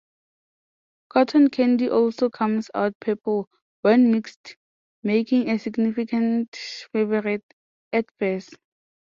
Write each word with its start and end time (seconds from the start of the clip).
Cotton 1.09 1.51
candy 1.51 1.87
also 1.87 2.31
comes 2.31 2.71
out 2.73 2.99
purple, 2.99 3.47
when 3.83 4.11
mixed, 4.11 4.57
making 5.03 5.47
a 5.47 5.59
significant 5.59 6.55
favorite 6.91 7.45
at 7.93 8.09
fairs. 8.17 8.49